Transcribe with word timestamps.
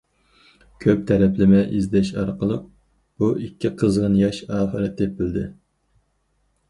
كۆپ 0.85 1.03
تەرەپلىمە 1.11 1.59
ئىزدەش 1.79 2.09
ئارقىلىق 2.21 2.65
بۇ 3.23 3.29
ئىككى 3.43 3.73
قىزغىن 3.83 4.17
ياش 4.25 4.41
ئاخىرى 4.49 4.91
تېپىلدى. 5.03 5.45